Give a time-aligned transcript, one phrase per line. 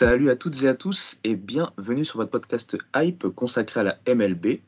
[0.00, 3.98] Salut à toutes et à tous et bienvenue sur votre podcast Hype consacré à la
[4.06, 4.60] MLB.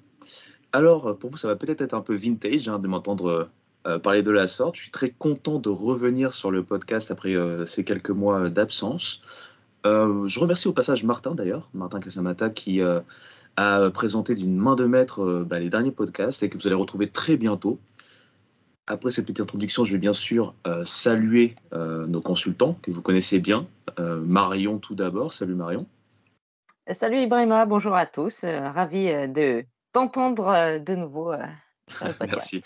[0.73, 3.49] Alors, pour vous, ça va peut-être être un peu vintage hein, de m'entendre
[3.87, 4.75] euh, parler de la sorte.
[4.75, 9.23] Je suis très content de revenir sur le podcast après euh, ces quelques mois d'absence.
[9.87, 14.87] Euh, je remercie au passage Martin d'ailleurs, Martin Casamata, qui a présenté d'une main de
[14.87, 17.79] maître bah, les derniers podcasts et que vous allez retrouver très bientôt.
[18.91, 23.03] Après cette petite introduction, je vais bien sûr euh, saluer euh, nos consultants que vous
[23.03, 23.69] connaissez bien.
[24.01, 25.33] Euh, Marion tout d'abord.
[25.33, 25.87] Salut Marion.
[26.91, 28.43] Salut Ibrahima, bonjour à tous.
[28.43, 31.31] Euh, ravi euh, de t'entendre euh, de nouveau.
[31.31, 31.39] euh.
[32.21, 32.65] Merci.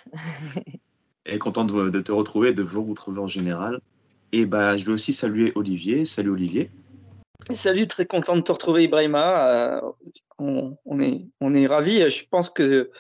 [1.27, 3.81] Et content de, de te retrouver et de vous retrouver en général.
[4.33, 6.07] Et bah, je vais aussi saluer Olivier.
[6.07, 6.71] Salut Olivier.
[7.51, 9.49] Salut, très content de te retrouver, Ibrahima.
[9.49, 9.81] Euh,
[10.39, 12.09] on, on est, on est ravis.
[12.11, 12.91] Je pense que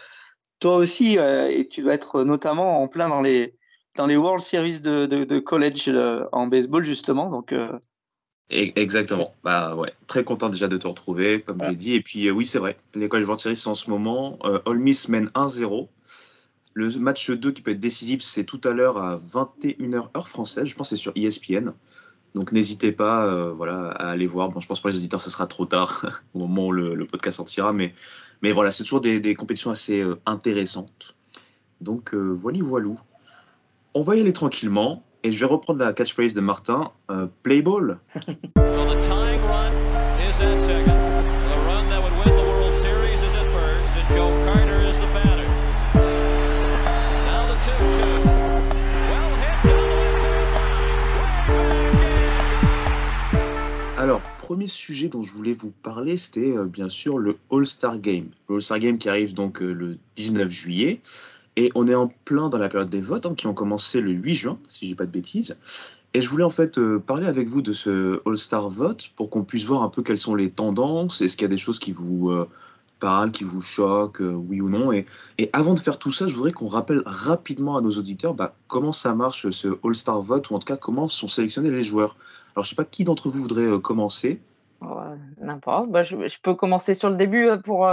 [0.65, 3.55] toi aussi, euh, et tu dois être notamment en plein dans les,
[3.97, 7.29] dans les World Series de, de, de college euh, en baseball, justement.
[7.29, 7.69] Donc, euh,
[8.48, 9.35] Et- exactement.
[9.45, 11.92] Bah ouais, très content déjà de te retrouver, comme je l'ai dit.
[11.92, 12.79] Et puis euh, oui, c'est vrai.
[12.95, 14.39] Les College World Series, c'est en ce moment.
[14.45, 15.91] Euh, Ole Miss mène 1-0.
[16.73, 20.65] Le match 2 qui peut être décisif, c'est tout à l'heure à 21h heure française.
[20.65, 21.75] Je pense que c'est sur E ESPN.
[22.34, 24.50] Donc n'hésitez pas euh, voilà, à aller voir.
[24.50, 27.36] Bon, je pense pour les auditeurs, ce sera trop tard au moment où le, podcast
[27.36, 27.72] sortira.
[27.72, 27.92] Mais,
[28.52, 31.14] voilà, c'est toujours des, compétitions assez euh, intéressantes.
[31.80, 32.98] Donc euh, voilà, voilou.
[33.94, 35.05] On va y aller tranquillement.
[35.23, 36.90] Et je vais reprendre la catchphrase de Martin.
[37.11, 37.28] euh,
[54.55, 58.29] premier sujet dont je voulais vous parler, c'était euh, bien sûr le All-Star Game.
[58.48, 61.01] Le All-Star Game qui arrive donc euh, le 19 juillet.
[61.57, 64.13] Et on est en plein dans la période des votes, hein, qui ont commencé le
[64.13, 65.57] 8 juin, si je dis pas de bêtises.
[66.13, 69.42] Et je voulais en fait euh, parler avec vous de ce All-Star Vote pour qu'on
[69.42, 71.91] puisse voir un peu quelles sont les tendances, est-ce qu'il y a des choses qui
[71.91, 72.31] vous
[72.98, 74.92] parlent, qui vous choquent, euh, oui ou non.
[74.92, 75.05] Et,
[75.52, 78.92] avant de faire tout ça, je voudrais qu'on rappelle rapidement à nos auditeurs bah, comment
[78.92, 82.16] ça marche ce All-Star Vote, ou en tout cas comment sont sélectionnés les joueurs.
[82.55, 84.40] Alors je sais pas qui d'entre vous voudrait euh, commencer.
[84.80, 85.90] Ouais, N'importe.
[85.90, 87.86] Bah, je, peux commencer sur le début euh, pour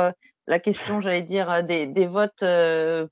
[0.47, 2.43] la question, j'allais dire, des, votes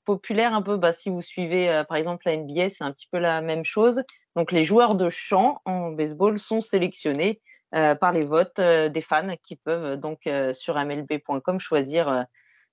[0.04, 0.76] populaires un peu.
[0.76, 4.02] Bah, si vous suivez, par exemple, la NBA, c'est un petit peu la même chose.
[4.36, 7.40] Donc, les joueurs de champ en baseball sont sélectionnés
[7.72, 12.22] par les votes euh, des fans qui peuvent euh, donc euh, sur MLB.com choisir euh,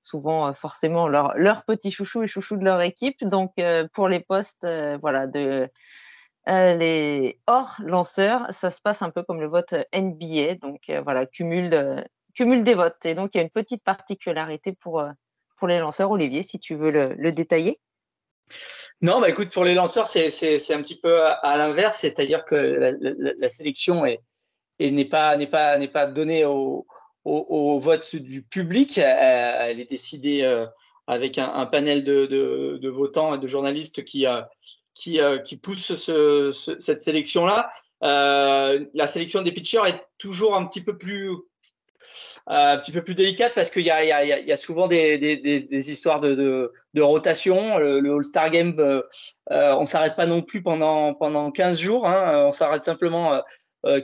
[0.02, 3.24] souvent euh, forcément leur, leur petit chouchou et chouchou de leur équipe.
[3.24, 5.70] Donc, euh, pour les postes euh, voilà, de,
[6.50, 10.90] euh, les hors lanceurs, ça se passe un peu comme le vote euh, NBA, donc
[10.90, 12.04] euh, voilà, cumul, de,
[12.40, 13.06] des votes.
[13.06, 15.10] Et donc il y a une petite particularité pour, euh,
[15.58, 16.12] pour les lanceurs.
[16.12, 17.80] Olivier, si tu veux le, le détailler.
[19.02, 23.50] Non, bah écoute, pour les lanceurs, c'est un petit peu à, l'inverse, c'est-à-dire que la
[23.50, 24.22] sélection est,
[24.80, 26.86] et n'est pas, n'est pas, n'est pas donnée au,
[27.26, 28.98] vote du public.
[28.98, 30.66] Euh, Elle est décidée euh,
[31.08, 34.42] avec un, panel de, de, votants et de journalistes qui, euh,
[34.94, 37.70] qui, qui poussent ce, ce- cette sélection-là.
[38.02, 41.36] La sélection des pitchers est toujours un petit peu plus
[42.50, 43.90] un petit peu plus délicate parce qu'il y y,
[44.48, 47.78] y a souvent des, des, histoires de, de, rotation.
[47.78, 49.02] Le, All-Star Game, euh,
[49.50, 52.08] on s'arrête pas non plus pendant, pendant 15 jours.
[52.08, 53.42] Hein, on s'arrête simplement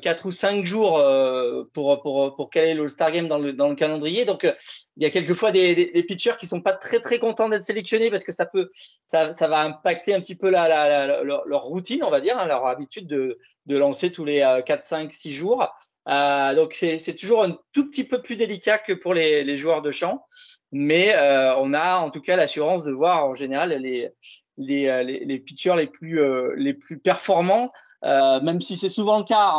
[0.02, 3.76] 4 ou 5 jours euh, pour, pour, pour caler l'All-Star Game dans le, dans le
[3.76, 4.26] calendrier.
[4.26, 4.54] Donc, euh,
[4.98, 7.64] il y a quelquefois des, des, des pitchers qui sont pas très très contents d'être
[7.64, 8.70] sélectionnés parce que ça peut
[9.06, 12.48] ça, ça va impacter un petit peu la, la, leur, routine, on va dire, hein,
[12.48, 15.68] leur habitude de, de lancer tous les euh, 4, 5, 6 jours.
[16.10, 19.82] Euh, donc c'est toujours un tout petit peu plus délicat que pour les, les joueurs
[19.82, 20.26] de champ,
[20.72, 24.10] mais euh, on a en tout cas l'assurance de voir en général les,
[24.58, 27.72] les, euh, les, pitchers les plus, euh, les plus performants,
[28.06, 29.54] euh, même si c'est souvent le cas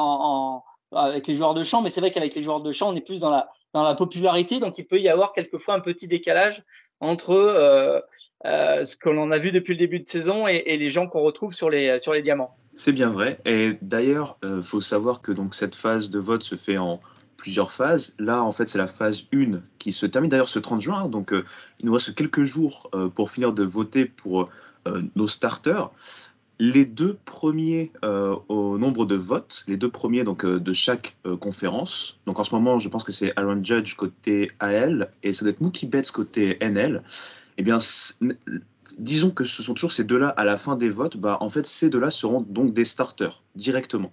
[0.92, 3.00] avec les joueurs de champ, mais c'est vrai qu'avec les joueurs de champ, on est
[3.00, 6.62] plus dans la, popularité, donc il peut y avoir quelquefois un petit décalage
[7.00, 7.98] entre euh,
[8.46, 11.22] euh, ce que l'on a vu depuis le début de saison et, les gens qu'on
[11.22, 12.56] retrouve sur les, sur les diamants.
[12.74, 13.40] C'est bien vrai.
[13.44, 17.00] Et d'ailleurs, il faut savoir que donc, cette phase de vote se fait en
[17.36, 18.14] plusieurs phases.
[18.18, 21.08] Là, en fait, c'est la phase 1 qui se termine d'ailleurs ce 30 juin.
[21.08, 24.48] Donc, il nous reste quelques jours pour finir de voter pour
[25.16, 25.90] nos starters
[26.58, 31.16] les deux premiers euh, au nombre de votes, les deux premiers donc euh, de chaque
[31.26, 32.20] euh, conférence.
[32.26, 35.50] Donc en ce moment, je pense que c'est Aaron Judge côté AL et ça doit
[35.50, 37.02] être Mookie Betts côté NL.
[37.56, 37.78] Eh bien,
[38.98, 41.16] disons que ce sont toujours ces deux-là à la fin des votes.
[41.16, 44.12] Bah, en fait, ces deux-là seront donc des starters directement.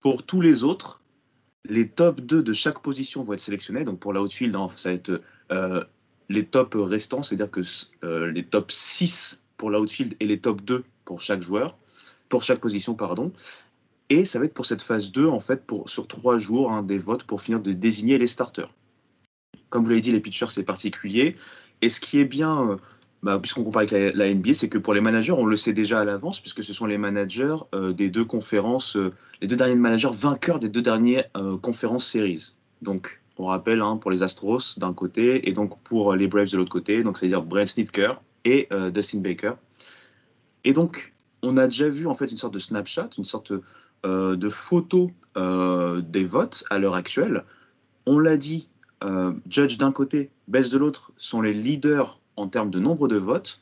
[0.00, 1.02] Pour tous les autres,
[1.66, 3.84] les top 2 de chaque position vont être sélectionnés.
[3.84, 5.22] Donc pour la outfield, hein, ça va être
[6.30, 7.60] les top restants, c'est-à-dire que
[8.30, 11.76] les top 6 pour l'outfield et les top 2 pour chaque joueur,
[12.28, 13.32] pour chaque position, pardon.
[14.10, 16.84] Et ça va être pour cette phase 2, en fait, pour, sur trois jours, hein,
[16.84, 18.72] des votes pour finir de désigner les starters.
[19.70, 21.34] Comme vous l'avez dit, les pitchers, c'est particulier.
[21.82, 22.76] Et ce qui est bien, euh,
[23.24, 25.98] bah, puisqu'on compare avec la, NBA, c'est que pour les managers, on le sait déjà
[25.98, 29.12] à l'avance, puisque ce sont les managers euh, des deux conférences, euh,
[29.42, 31.28] les deux derniers managers vainqueurs des deux dernières
[31.60, 32.54] conférences series.
[32.82, 36.56] Donc, on rappelle, hein, pour les Astros d'un côté, et donc pour les Braves de
[36.56, 38.12] l'autre côté, donc c'est-à-dire Brent Snitker
[38.44, 39.54] et Dustin Baker.
[40.64, 41.12] Et donc,
[41.42, 43.52] on a déjà vu en fait une sorte de snapshot, une sorte
[44.04, 47.44] euh, de photo euh, des votes à l'heure actuelle.
[48.06, 48.68] On l'a dit,
[49.04, 53.16] euh, Judge d'un côté, Bess de l'autre sont les leaders en termes de nombre de
[53.16, 53.60] votes.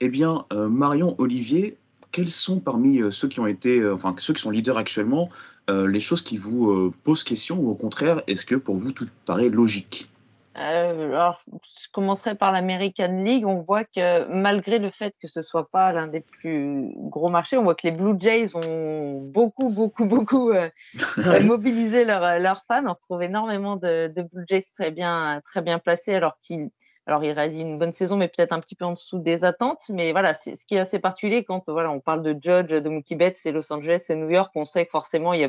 [0.00, 1.78] Eh bien, Marion, Olivier,
[2.12, 5.30] quels sont parmi ceux qui ont été, enfin ceux qui sont leaders actuellement,
[5.68, 9.48] les choses qui vous posent question ou au contraire, est-ce que pour vous tout paraît
[9.48, 10.10] logique?
[10.58, 13.44] Euh, alors, je commencerai par l'American League.
[13.44, 17.58] On voit que malgré le fait que ce soit pas l'un des plus gros marchés,
[17.58, 20.70] on voit que les Blue Jays ont beaucoup, beaucoup, beaucoup euh,
[21.42, 22.86] mobilisé leurs leur fans.
[22.86, 26.70] On retrouve énormément de, de, Blue Jays très bien, très bien placés, alors qu'ils
[27.08, 29.82] alors, il réalisent une bonne saison, mais peut-être un petit peu en dessous des attentes.
[29.90, 32.88] Mais voilà, c'est ce qui est assez particulier quand voilà, on parle de Judge, de
[32.88, 34.50] Mookie Betts, c'est Los Angeles et New York.
[34.56, 35.48] On sait que forcément, il y a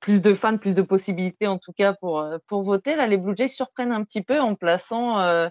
[0.00, 2.96] plus de fans, plus de possibilités en tout cas pour, euh, pour voter.
[2.96, 5.48] Là, les Blue Jays surprennent un petit peu en plaçant euh,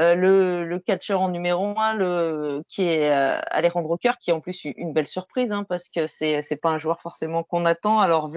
[0.00, 4.40] euh, le, le catcheur en numéro 1, le, qui est Alejandro Kerr, qui est en
[4.40, 8.00] plus une belle surprise, hein, parce que c'est n'est pas un joueur forcément qu'on attend.
[8.00, 8.32] Alors,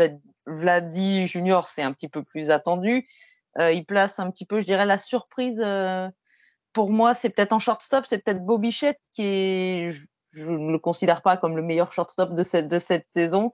[0.45, 3.07] Vladi Junior, c'est un petit peu plus attendu.
[3.59, 5.65] il place un petit peu, je dirais, la surprise.
[6.73, 9.91] pour moi, c'est peut-être en shortstop, c'est peut-être Bobichette, qui est,
[10.33, 13.51] je ne le considère pas comme le meilleur shortstop de cette, de cette saison.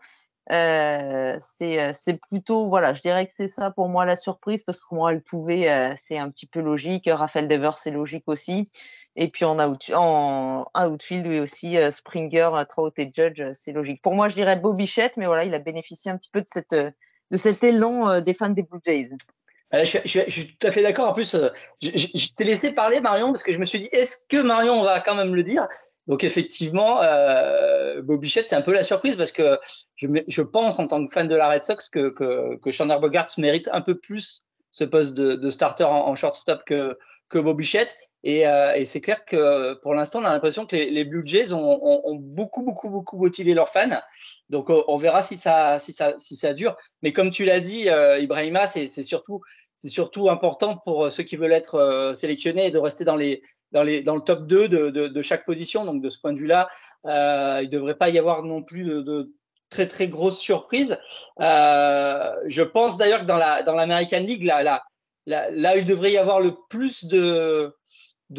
[0.52, 4.84] Euh, euh, c'est plutôt, voilà, je dirais que c'est ça pour moi la surprise parce
[4.84, 7.10] que moi, elle pouvait, euh, c'est un petit peu logique.
[7.12, 8.70] Raphaël Devers, c'est logique aussi.
[9.16, 9.92] Et puis en, out,
[10.76, 14.02] outfield, lui aussi, Springer, Trout et Judge, c'est logique.
[14.02, 16.76] Pour moi, je dirais Bichette, mais voilà, il a bénéficié un petit peu de, cette,
[16.76, 19.10] de cet élan des fans des Blue Jays.
[19.74, 21.10] Je, je, suis tout à fait d'accord.
[21.10, 21.36] En plus,
[21.82, 24.84] je, je t'ai laissé parler, Marion, parce que je me suis dit, est-ce que Marion
[24.84, 25.68] va quand même le dire?
[26.08, 29.58] Donc effectivement, euh, Bobichette, c'est un peu la surprise parce que
[29.96, 33.30] je, pense en tant que fan de la Red Sox que, que, que Chandler Bogarts
[33.38, 36.98] mérite un peu plus ce poste de, starter en, shortstop que,
[37.30, 37.96] que Bobichette.
[38.24, 41.54] Et, euh, et c'est clair que pour l'instant, on a l'impression que les, Blue Jays
[41.54, 44.02] ont, beaucoup, beaucoup, beaucoup motivé leurs fans.
[44.50, 45.78] Donc on, verra si ça,
[46.56, 46.76] dure.
[47.04, 49.42] Mais comme tu l'as dit, euh, Ibrahima, c'est surtout
[49.84, 54.20] c'est surtout important pour ceux qui veulent être euh, sélectionnés et de rester dans le
[54.22, 55.84] top 2 de, chaque position.
[55.84, 56.70] Donc, de ce point de vue-là,
[57.06, 59.34] euh, il ne devrait pas y avoir non plus de,
[59.70, 60.98] très, très grosses surprises.
[61.42, 64.84] Euh, je pense d'ailleurs que dans la dans l'American League, là, là,
[65.26, 67.76] là, il devrait y avoir le plus de,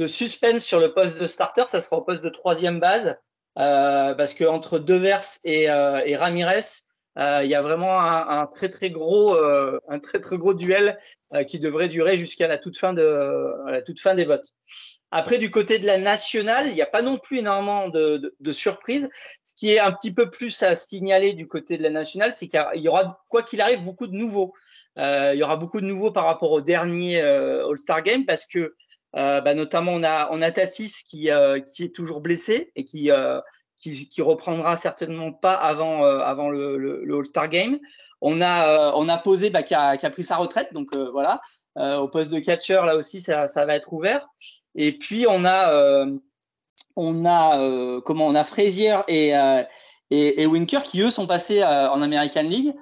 [0.07, 1.65] suspense sur le poste de starter.
[1.67, 3.19] Ça sera au poste de troisième base.
[3.59, 6.61] Euh, parce que entre Devers et, euh, Ramirez, euh,
[7.17, 10.99] il y a vraiment un, très très gros euh, un très très gros duel
[11.33, 14.53] euh, qui devrait durer jusqu'à la toute fin de la toute fin des votes.
[15.17, 18.53] Après, du côté de la nationale, il n'y a pas non plus énormément de, de,
[18.53, 19.09] surprises.
[19.45, 22.49] Ce qui est un petit peu plus à signaler du côté de la nationale, c'est
[22.49, 24.53] qu'il y aura, quoi qu'il arrive, beaucoup de nouveaux.
[24.99, 28.45] Euh, il y aura beaucoup de nouveaux par rapport au dernier euh, All-Star Game parce
[28.45, 28.75] que,
[29.15, 31.31] euh, bah, notamment, on a, on a Tatis qui,
[31.73, 33.11] qui est toujours blessé et qui,
[33.85, 37.79] qui, qui, reprendra certainement pas avant, euh, avant le, All-Star Game.
[38.23, 40.95] On a, euh, on a posé bah, qui, a, qui, a, pris sa retraite, donc
[40.95, 41.41] euh, voilà.
[41.77, 44.27] au poste de catcher, là aussi, ça, ça, va être ouvert.
[44.75, 46.07] Et puis on a,
[46.97, 49.33] on a comment on a Frazier et,
[50.11, 52.73] et, et, Winker qui eux sont passés en American League.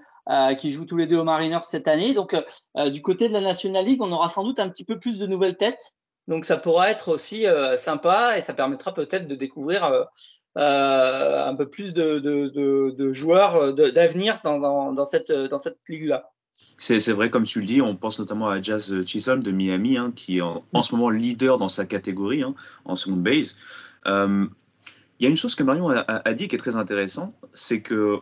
[0.58, 2.14] qui jouent tous les deux aux Mariners cette année.
[2.14, 2.36] Donc,
[2.92, 5.26] du côté de la National League, on aura sans doute un petit peu plus de
[5.26, 5.94] nouvelles têtes.
[6.32, 7.44] Donc, ça pourra être aussi
[7.76, 10.08] sympa et ça permettra peut-être de découvrir
[10.56, 16.30] euh, un peu plus de, joueurs d'avenir dans, cette, dans cette ligue-là.
[16.78, 20.10] C'est vrai, comme tu le dis, on pense notamment à Jazz Chisholm de Miami, hein,
[20.16, 22.54] qui est en, ce moment leader dans sa catégorie hein,
[22.86, 23.56] en seconde base.
[24.06, 24.46] Euh,
[25.18, 28.20] il y a une chose que Marion a, dit qui est très intéressant, c'est que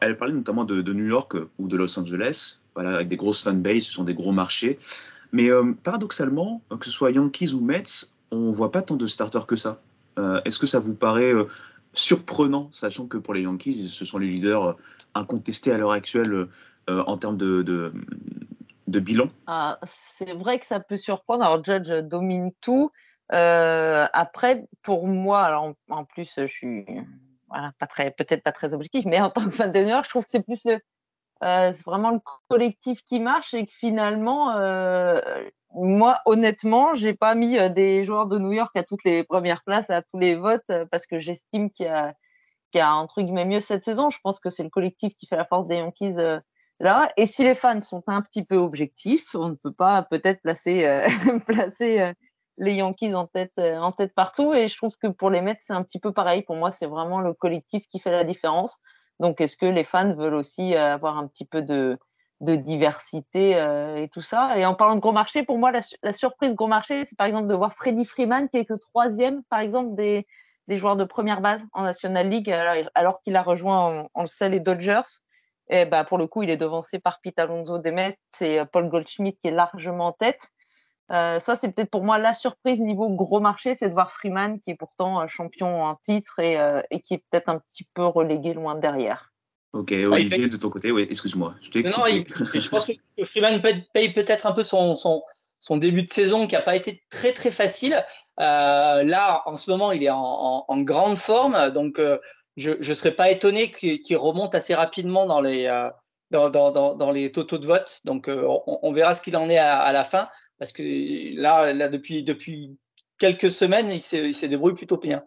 [0.00, 3.92] elle parlait notamment de, New York ou de Los Angeles, avec des grosses fanbases, ce
[3.92, 4.78] sont des gros marchés.
[5.34, 9.48] Mais euh, paradoxalement, que ce soit Yankees ou Mets, on voit pas tant de starters
[9.48, 9.80] que ça.
[10.16, 11.32] Euh, est-ce que ça vous paraît
[11.92, 14.76] surprenant, sachant que pour les Yankees, ce sont les leaders
[15.16, 16.46] incontestés à l'heure actuelle
[16.86, 17.92] en termes de,
[18.86, 19.28] bilan?
[19.48, 19.80] Ah,
[20.16, 21.42] C'est vrai que ça peut surprendre.
[21.42, 22.92] Alors, Judge domine tout.
[23.32, 26.84] Euh, après, pour moi, alors en, plus, je suis
[28.16, 30.64] peut-être pas très objectif, mais en tant que fan York, je trouve que c'est plus
[30.64, 30.78] le,
[31.42, 35.20] euh, vraiment le collectif qui marche et que finalement, euh,
[35.74, 39.90] moi, honnêtement, j'ai pas mis des joueurs de New York à toutes les premières places,
[39.90, 42.14] à tous les votes, parce que j'estime qu'il y a,
[42.70, 44.10] qu'il y a mieux cette saison.
[44.10, 46.16] Je pense que c'est le collectif qui fait la force des Yankees
[46.80, 47.12] là.
[47.16, 50.86] Et si les fans sont un petit peu objectifs, on ne peut pas peut-être placer,
[52.58, 54.54] les Yankees en tête, euh, en tête partout.
[54.54, 56.42] Et je trouve que pour les Mets, c'est un petit peu pareil.
[56.42, 58.78] Pour moi, c'est vraiment le collectif qui fait la différence.
[59.20, 61.98] Donc, est-ce que les fans veulent aussi euh, avoir un petit peu de,
[62.40, 64.58] diversité euh, et tout ça?
[64.58, 67.46] Et en parlant de gros marché, pour moi, la, surprise gros marché, c'est par exemple
[67.46, 70.26] de voir Freddy Freeman, qui est que troisième, par exemple, des,
[70.68, 72.50] joueurs de première base en National League,
[72.94, 75.02] alors, qu'il a rejoint, on, le sait, les Dodgers.
[75.68, 78.90] Et bah, pour le coup, il est devancé par Pete Alonso des Mets c'est Paul
[78.90, 80.50] Goldschmidt qui est largement en tête.
[81.12, 84.58] Euh, ça, c'est peut-être pour moi la surprise niveau gros marché, c'est de voir Freeman,
[84.60, 88.04] qui est pourtant euh, champion en titre euh, et, qui est peut-être un petit peu
[88.04, 89.30] relégué loin derrière.
[89.74, 91.54] Ok, Olivier, de ton côté, oui, excuse-moi.
[91.60, 92.04] Je, non,
[92.54, 93.60] je pense que Freeman
[93.92, 97.50] paye peut-être un peu son, son, début de saison qui n'a pas été très très
[97.50, 98.02] facile.
[98.38, 102.00] là, en ce moment, il est en, grande forme, donc
[102.56, 105.66] je ne serais pas étonné qu'il remonte assez rapidement dans les,
[106.30, 108.00] dans, dans, dans, les totaux de vote.
[108.04, 112.22] Donc, on, verra ce qu'il en est à la fin parce que là, là depuis,
[112.22, 112.76] depuis
[113.18, 115.22] quelques semaines, il s'est débrouillé plutôt bien.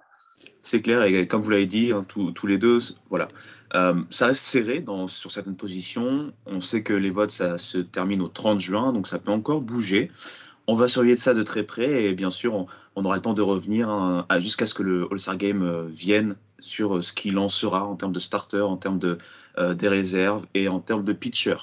[0.61, 2.79] C'est clair, et comme vous l'avez dit, hein, tous les deux,
[3.09, 3.27] voilà.
[3.73, 6.33] Euh, ça reste serré dans, sur certaines positions.
[6.45, 9.61] On sait que les votes, ça se termine au 30 juin, donc ça peut encore
[9.61, 10.11] bouger.
[10.67, 13.41] On va surveiller ça de très près, et bien sûr, on, aura le temps de
[13.41, 17.49] revenir hein, jusqu'à ce que le All-Star Game euh, vienne sur euh, ce qu'il en
[17.49, 19.17] sera en termes de starter, en termes de,
[19.73, 21.55] des réserves et en termes de pitcher.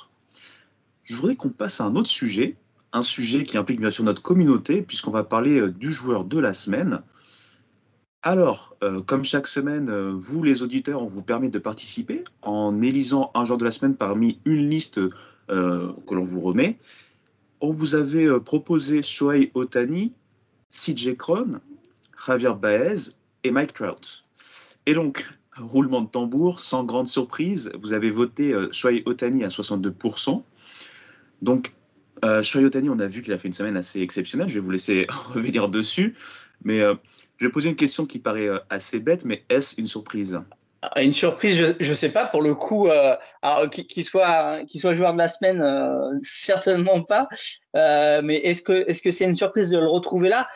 [1.04, 2.56] Je voudrais qu'on passe à un autre sujet,
[2.94, 6.38] un sujet qui implique bien sûr notre communauté, puisqu'on va parler euh, du joueur de
[6.38, 7.02] la semaine.
[8.22, 12.80] Alors, euh, comme chaque semaine, euh, vous les auditeurs, on vous permet de participer en
[12.80, 15.00] élisant un joueur de la semaine parmi une liste
[15.46, 16.78] que l'on vous remet.
[17.60, 20.14] On vous avait proposé Shohei Otani,
[20.70, 21.60] CJ Cron,
[22.26, 23.10] Javier Baez
[23.42, 24.24] et Mike Trout.
[24.86, 30.42] Et donc, roulement de tambour, sans grande surprise, vous avez voté Shohei Otani à 62%.
[31.42, 31.74] Donc,
[32.24, 34.48] euh, Shoyotani, on a vu qu'il a fait une semaine assez exceptionnelle.
[34.48, 36.14] Je vais vous laisser revenir dessus.
[36.64, 36.94] Mais euh,
[37.36, 40.40] je vais poser une question qui paraît euh, assez bête, mais est-ce une surprise?
[40.82, 42.26] Ah, Une surprise, je ne sais pas.
[42.26, 42.88] Pour le coup,
[43.70, 45.64] qu'il soit, soit joueur de la semaine,
[46.22, 47.28] certainement pas.
[47.74, 50.48] mais est-ce que c'est -ce c'est une surprise de le retrouver là?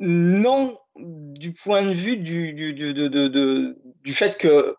[0.00, 4.76] Non, du point de vue du, du, du, du fait que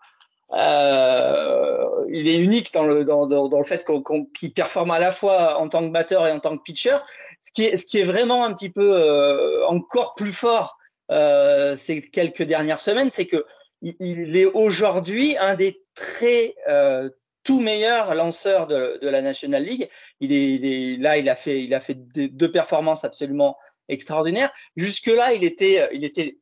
[0.54, 3.86] euh, il est unique dans le, dans, dans, le fait
[4.34, 6.98] qu'il performe à la fois en tant que batteur et en tant que pitcher.
[7.42, 10.78] Ce qui est, ce qui est vraiment un petit peu euh, encore plus fort
[11.12, 13.46] euh, ces quelques dernières semaines, c'est que
[13.82, 17.10] il, est aujourd'hui un des très euh,
[17.44, 19.90] tout meilleurs lanceurs de, de, la National League.
[20.22, 23.58] Il est, il est, là, il a fait, il a fait deux performances absolument
[23.90, 24.52] extraordinaires.
[24.78, 26.38] Jusque là, il était, il était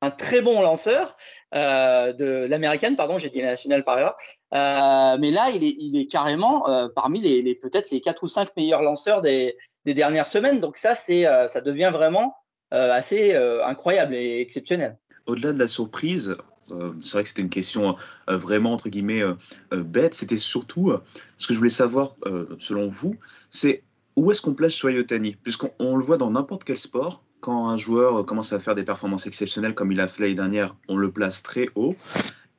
[0.00, 1.16] un très bon lanceur.
[1.54, 4.16] Euh, de l'américaine, pardon, j'ai dit la nationale par erreur.
[4.54, 8.28] Euh, mais là, il est, il est carrément euh, parmi les, peut-être les quatre ou
[8.28, 10.60] cinq meilleurs lanceurs des, des dernières semaines.
[10.60, 12.36] Donc ça, c'est, ça devient vraiment
[12.70, 14.96] assez incroyable et exceptionnel.
[15.26, 16.36] Au-delà de la surprise,
[16.68, 17.96] c'est vrai que c'était une question
[18.28, 19.22] vraiment entre guillemets
[19.72, 20.14] bête.
[20.14, 20.92] C'était surtout
[21.36, 22.14] ce que je voulais savoir,
[22.58, 23.16] selon vous,
[23.50, 23.82] c'est
[24.14, 28.24] où est-ce qu'on place Shoyotani Puisqu'on le voit dans n'importe quel sport, quand un joueur
[28.26, 31.42] commence à faire des performances exceptionnelles comme il a fait l'année dernière, on le place
[31.42, 31.96] très haut.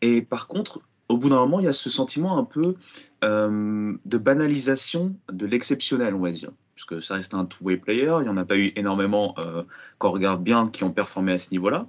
[0.02, 2.76] Et par contre, au bout d'un moment, il y a ce sentiment un peu
[3.24, 6.52] euh, de banalisation de l'exceptionnel, on va dire.
[6.76, 9.64] Puisque ça reste un two-way player, il n'y en a pas eu énormément, euh,
[9.98, 11.88] quand regarde bien, qui ont performé à ce niveau-là,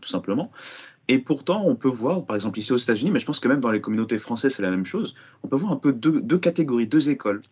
[0.00, 0.50] tout simplement.
[1.08, 3.60] Et pourtant, on peut voir, par exemple ici aux États-Unis, mais je pense que même
[3.60, 6.86] dans les communautés françaises, c'est la même chose, on peut voir un peu deux catégories,
[6.86, 7.42] deux écoles.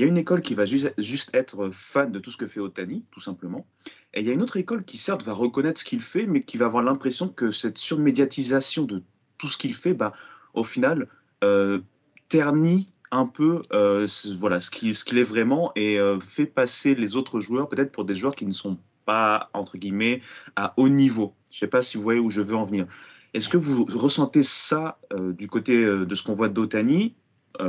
[0.00, 2.58] Il y a une école qui va juste être fan de tout ce que fait
[2.58, 3.66] Otani, tout simplement.
[4.14, 6.40] Et il y a une autre école qui, certes, va reconnaître ce qu'il fait, mais
[6.40, 9.02] qui va avoir l'impression que cette surmédiatisation de
[9.36, 10.14] tout ce qu'il fait, bah,
[10.54, 11.06] au final,
[11.44, 11.80] euh,
[12.30, 17.40] ternit un peu euh, voilà, ce qu'il est vraiment et euh, fait passer les autres
[17.40, 20.22] joueurs peut-être pour des joueurs qui ne sont pas, entre guillemets,
[20.56, 21.34] à haut niveau.
[21.50, 22.86] Je ne sais pas si vous voyez où je veux en venir.
[23.34, 27.14] Est-ce que vous ressentez ça du côté de ce qu'on voit d'Otani?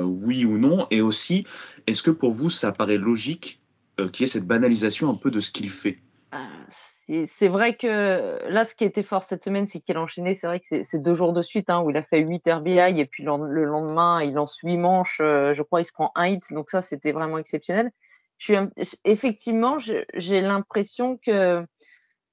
[0.04, 1.46] Oui ou non Et aussi,
[1.88, 3.62] est-ce que pour vous, ça paraît logique
[4.00, 5.98] euh, qu'il y ait cette banalisation un peu de ce qu'il fait?
[6.34, 6.38] Euh,
[7.26, 10.34] C'est vrai que là, ce qui était fort cette semaine, c'est qu'il a enchaîné.
[10.34, 13.00] C'est vrai que c'est- deux jours de suite hein, où il a fait 8 RBI
[13.00, 15.20] et puis le, le lendemain, il lance 8 manches.
[15.22, 16.44] euh, je crois il se prend un hit.
[16.54, 17.92] Donc, ça, c'était vraiment exceptionnel.
[19.04, 21.66] Effectivement, j'ai l'impression que.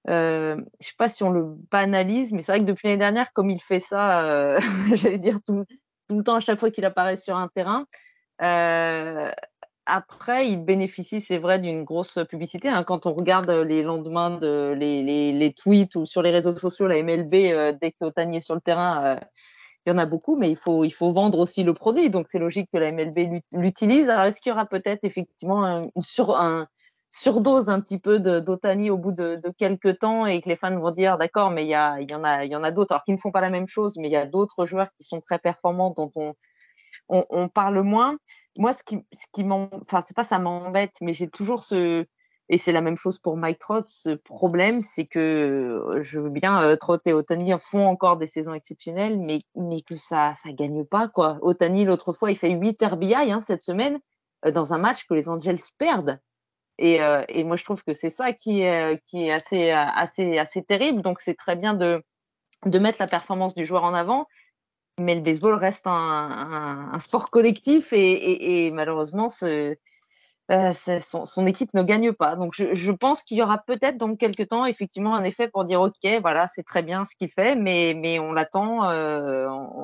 [0.09, 3.33] euh, je sais pas si on le banalise, mais c'est vrai que depuis l'année dernière,
[3.33, 4.61] comme il fait ça, euh,
[4.95, 5.65] j'allais dire tout,
[6.09, 7.87] tout le temps à chaque fois qu'il apparaît sur un terrain,
[8.43, 9.31] euh,
[9.91, 12.69] après, il bénéficie, c'est vrai, d'une grosse publicité.
[12.69, 12.85] hein.
[12.85, 16.99] Quand on regarde les lendemains de les, les- tweets ou sur les réseaux sociaux, la
[16.99, 19.21] MLB, euh, dès qu'Otani est sur le terrain, euh,
[19.87, 22.11] il y en a beaucoup, mais il faut, il faut vendre aussi le produit.
[22.11, 24.11] Donc, c'est logique que la MLB l'ut- l'utilise.
[24.11, 26.67] Alors, est-ce qu'il y aura peut-être effectivement un- sur, un,
[27.11, 30.91] surdose un petit peu d'Otani au bout de, quelques temps et que les fans vont
[30.91, 33.13] dire d'accord, mais il y, a, y en a, y en a d'autres, alors qui
[33.13, 35.39] ne font pas la même chose, mais il y a d'autres joueurs qui sont très
[35.39, 36.35] performants dont on,
[37.09, 38.17] on, on parle moins.
[38.59, 42.05] Moi, ce qui, ce qui m'en, enfin, c'est pas ça m'embête, mais j'ai toujours ce,
[42.51, 45.19] et c'est la même chose pour Mike Trout, ce problème, c'est que
[45.95, 49.83] euh, je veux bien euh, Trout et Otani font encore des saisons exceptionnelles, mais, mais
[49.83, 51.39] que ça, ça gagne pas, quoi.
[51.43, 53.99] Otani, l'autre fois, il fait 8 RBI hein, cette semaine
[54.47, 56.19] euh, dans un match que les Angels perdent.
[56.79, 61.03] Et, euh, et moi, je trouve que c'est ça qui est, euh, euh, assez, terrible.
[61.03, 62.03] Donc, c'est très bien de,
[62.65, 64.27] mettre la performance du joueur en avant.
[65.01, 69.77] Mais le baseball reste un, sport collectif et, malheureusement, son,
[71.47, 72.35] équipe ne gagne pas.
[72.37, 75.81] Donc, je, pense qu'il y aura peut-être dans quelques temps, effectivement, un effet pour dire
[75.81, 78.89] OK, voilà, c'est très bien ce qu'il fait, mais, on l'attend,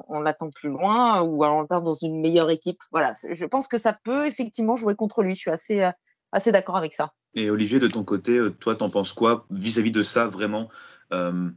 [0.08, 2.78] on, l'attend plus loin ou alors on l'attend dans une meilleure équipe.
[2.90, 5.36] Voilà, je pense que ça peut effectivement jouer contre lui.
[5.36, 5.92] Je suis assez,
[6.34, 7.12] assez d'accord avec ça.
[7.34, 10.68] Et Olivier, de ton côté, euh, toi, t'en penses quoi vis-à-vis de ça, vraiment
[11.12, 11.50] Euh,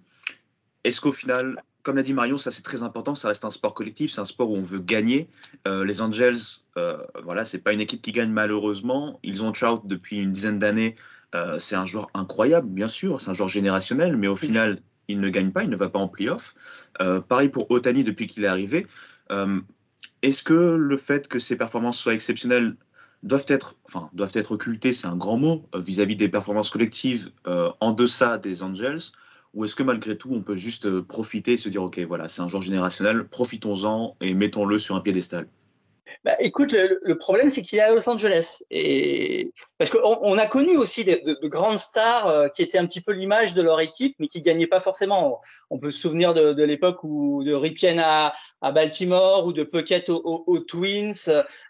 [0.84, 3.74] Est-ce qu'au final, comme l'a dit Marion, ça c'est très important, ça reste un sport
[3.74, 5.30] collectif, c'est un sport où on veut gagner.
[5.66, 6.38] Euh, les Angels,
[6.78, 9.20] euh, voilà, c'est pas une équipe qui gagne malheureusement.
[9.24, 10.96] Ils ont Trout depuis une dizaine d'années.
[11.34, 15.20] Euh, c'est un joueur incroyable, bien sûr, c'est un joueur générationnel, mais au final, il
[15.20, 16.56] ne gagne pas, il ne va pas en playoff.
[17.30, 18.86] Pareil pour Otani depuis qu'il est arrivé.
[20.22, 22.76] Est-ce que le fait que ses performances soient exceptionnelles
[23.24, 27.32] doivent être, enfin, doivent être occultées, c'est un grand mot, euh, vis-à-vis des performances collectives
[27.48, 29.00] euh, en deçà des Angels
[29.54, 32.28] Ou est-ce que malgré tout, on peut juste euh, profiter et se dire, OK, voilà,
[32.30, 35.48] c'est un joueur générationnel, profitons-en et mettons-le sur un piédestal?
[36.28, 38.62] Bah, écoute, le, le problème, c'est qu'il est à Los Angeles.
[38.70, 39.54] Et...
[39.78, 42.86] Parce qu'on on a connu aussi de, de- de grandes stars euh, qui étaient un
[42.86, 45.40] petit peu l'image de leur équipe, mais qui gagnaient pas forcément.
[45.70, 49.64] On peut se souvenir de, de l'époque où de Ripien à, à Baltimore ou de
[49.64, 51.14] Puckett aux, Twins,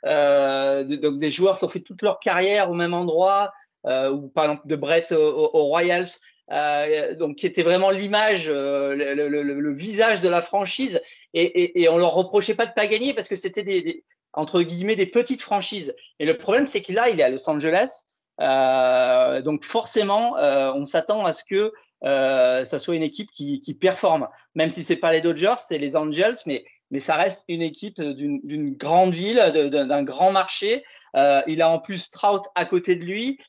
[0.08, 3.52] euh, donc des joueurs qui ont fait toute leur carrière au même endroit,
[3.86, 6.08] euh, ou par exemple de Brett aux Royals.
[6.52, 11.02] euh, donc qui était vraiment l'image, euh, le, le- le- le visage de la franchise,
[11.34, 14.04] et, et, et on leur reprochait pas de pas gagner parce que c'était des, des,
[14.34, 15.96] entre guillemets des petites franchises.
[16.20, 18.04] Et le problème, c'est que là, il est à Los Angeles.
[18.40, 23.60] Euh, donc forcément, euh, on s'attend à ce que euh, ça soit une équipe qui,
[23.60, 24.28] qui performe.
[24.56, 28.00] Même si c'est pas les Dodgers, c'est les Angels, mais, mais ça reste une équipe
[28.00, 29.38] d'une grande ville,
[29.72, 30.84] d'un grand marché.
[31.16, 33.40] Euh, il a en plus Trout à côté de lui.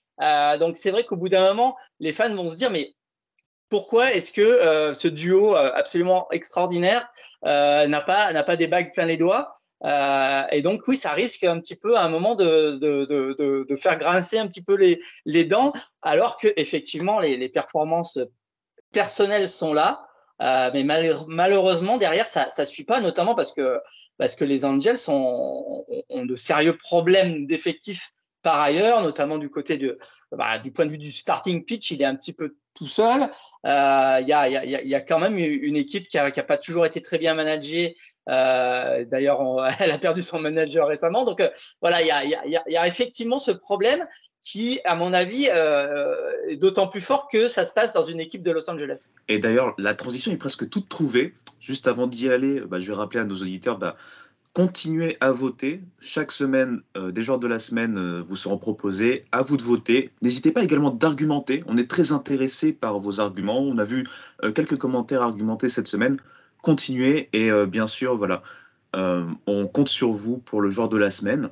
[0.59, 2.95] Donc c'est vrai qu'au bout d'un moment, les fans vont se dire, mais
[3.69, 7.09] pourquoi est-ce que ce duo absolument extraordinaire
[7.45, 9.53] n'a pas n'a pas des bagues plein les doigts?
[9.85, 13.67] Euh, et donc oui, ça risque un petit peu à un moment de, de, de,
[13.69, 18.19] de, faire grincer un petit peu les, les dents, alors que effectivement les, les performances
[18.93, 20.07] personnelles sont là,
[20.43, 23.81] euh, mais mal- malheureusement derrière ça ça suit pas, notamment parce que
[24.17, 29.79] parce que les Angels ont, ont de sérieux problèmes d'effectifs par ailleurs, notamment du côté
[30.33, 33.29] bah, du point de vue du starting pitch, il est un petit peu tout seul.
[33.65, 37.97] Il y, a, quand même une équipe qui n'a pas toujours été très bien managée.
[38.29, 39.43] Euh, D'ailleurs,
[39.81, 41.25] elle a perdu son manager récemment.
[41.25, 41.43] Donc
[41.81, 42.07] voilà, il
[42.69, 44.07] y a effectivement ce problème
[44.41, 46.15] qui, à mon avis, euh,
[46.49, 49.11] est d'autant plus fort que ça se passe dans une équipe de Los Angeles.
[49.29, 51.35] Et d'ailleurs, la transition est presque toute trouvée.
[51.61, 53.97] Juste avant d'y aller, bah, je vais rappeler à nos auditeurs, bah,
[54.53, 55.83] continuez à voter.
[56.01, 59.25] Chaque semaine, euh, des joueurs de la semaine euh, vous seront proposés.
[59.33, 60.11] À vous de voter.
[60.23, 61.63] N'hésitez pas également d'argumenter.
[61.67, 63.61] On est très intéressé par vos arguments.
[63.61, 64.07] On a vu
[64.43, 66.17] euh, quelques commentaires argumentés cette semaine.
[66.63, 68.43] Continuez et bien sûr, voilà,
[68.93, 71.51] on compte sur vous pour le joueur de la semaine.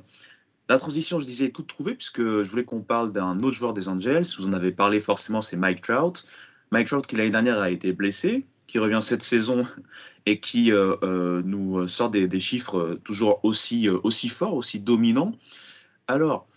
[0.67, 3.73] La transition, je disais, est toute trouvée puisque je voulais qu'on parle d'un autre joueur
[3.73, 4.25] des Angels.
[4.37, 6.25] Vous en avez parlé forcément, c'est Mike Trout.
[6.71, 9.63] Mike Trout qui l'année dernière a été blessé, qui revient cette saison
[10.25, 15.31] et qui nous sort des, chiffres toujours aussi, aussi forts, aussi dominants.
[16.07, 16.47] Alors,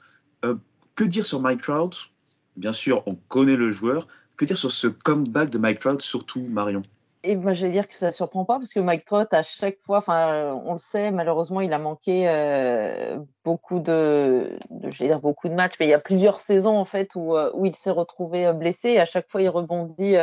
[0.97, 2.11] que dire sur Mike Trout?
[2.57, 4.07] Bien sûr, on connaît le joueur.
[4.37, 6.83] Que dire sur ce comeback de Mike Trout, surtout Marion?
[7.23, 9.43] Et moi, je vais dire que ça ne surprend pas parce que Mike Trout, à
[9.43, 15.49] chaque fois, on le sait, malheureusement, il a manqué euh, beaucoup de, vais dire beaucoup
[15.51, 17.91] de matchs, mais il y a plusieurs saisons en fait où, euh, où il s'est
[17.91, 18.97] retrouvé euh, blessé.
[18.97, 20.17] À chaque fois, il rebondit,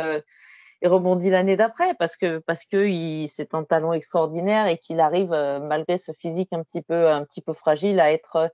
[0.82, 2.86] il rebondit l'année d'après parce que parce que
[3.28, 7.40] c'est un talent extraordinaire et qu'il arrive, malgré ce physique un petit peu un petit
[7.42, 8.52] peu fragile, à être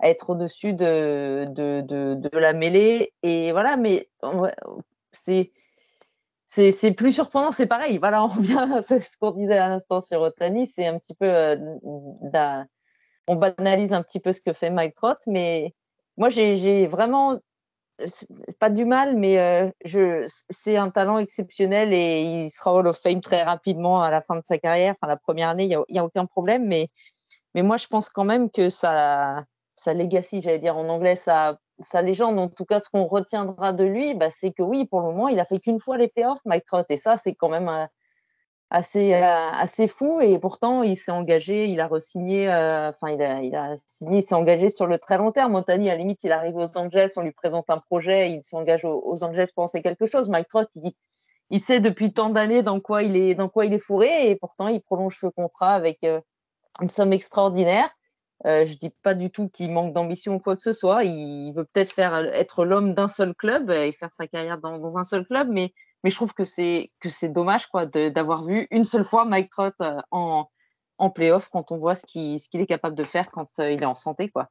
[0.00, 3.12] à être au-dessus de, de, de, de, la mêlée.
[3.22, 4.08] Et voilà, mais
[5.12, 5.52] c'est
[6.46, 7.98] c'est plus surprenant, c'est pareil.
[7.98, 11.26] Voilà, on revient à ce qu'on disait à l'instant sur Otani, c'est un petit peu,
[11.26, 11.56] euh,
[13.26, 15.74] on banalise un petit peu ce que fait Mike Trott, mais
[16.16, 17.40] moi j'ai vraiment
[18.58, 23.20] pas du mal, mais euh, c'est un talent exceptionnel et il sera Hall of Fame
[23.20, 24.94] très rapidement à la fin de sa carrière.
[25.00, 26.88] Enfin, la première année, il n'y a, aucun problème, mais,
[27.54, 31.58] mais moi je pense quand même que sa, sa legacy, j'allais dire en anglais, sa
[32.02, 35.06] légende, en tout cas, ce qu'on retiendra de lui, bah, c'est que oui, pour le
[35.06, 37.68] moment, il a fait qu'une fois les playoffs, Mike Trout, et ça, c'est quand même
[37.68, 37.86] euh,
[38.70, 40.20] assez, euh, assez fou.
[40.20, 44.18] Et pourtant, il s'est engagé, il a re-signé, euh, enfin, il, a, il a signé,
[44.18, 45.52] il s'est engagé sur le très long terme.
[45.52, 48.84] Montani, à la limite, il arrive aux Angeles, on lui présente un projet, il s'engage
[48.84, 50.28] aux, Angeles pour penser quelque chose.
[50.28, 50.92] Mike Trout, il,
[51.50, 54.36] il sait depuis tant d'années dans quoi il est, dans quoi il est fourré, et
[54.36, 56.04] pourtant, il prolonge ce contrat avec
[56.80, 57.90] une somme extraordinaire.
[58.46, 61.04] Euh, je dis pas du tout qu'il manque d'ambition ou quoi que ce soit.
[61.04, 65.04] Il veut peut-être faire être l'homme d'un seul club et faire sa carrière dans, un
[65.04, 65.72] seul club, mais,
[66.04, 69.50] mais je trouve que c'est que c'est dommage quoi d'avoir vu une seule fois Mike
[69.50, 70.48] Trout euh, en,
[70.98, 73.86] en playoff quand on voit ce qu'il est capable de faire quand euh, il est
[73.86, 74.50] en santé quoi.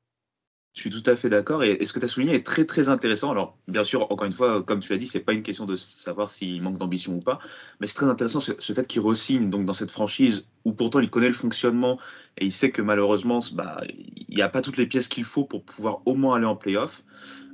[0.74, 1.64] Je suis tout à fait d'accord.
[1.64, 3.30] Et, ce que tu as souligné est très, très intéressant.
[3.30, 5.76] Alors, bien sûr, encore une fois, comme tu l'as dit, c'est pas une question de
[5.76, 7.38] savoir s'il manque d'ambition ou pas.
[7.80, 11.12] Mais c'est très intéressant ce, fait qu'il re-signe donc, dans cette franchise où pourtant il
[11.12, 12.00] connaît le fonctionnement
[12.38, 15.46] et il sait que malheureusement, bah, il n'y a pas toutes les pièces qu'il faut
[15.46, 17.04] pour pouvoir au moins aller en playoff.